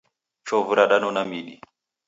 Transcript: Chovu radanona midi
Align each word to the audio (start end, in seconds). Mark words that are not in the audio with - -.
Chovu 0.47 0.71
radanona 0.79 1.23
midi 1.31 1.55